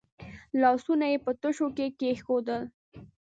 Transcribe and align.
لاسونه 0.61 1.05
یې 1.11 1.17
په 1.25 1.31
تشو 1.41 1.67
کې 1.77 1.87
کېښودل. 1.99 2.61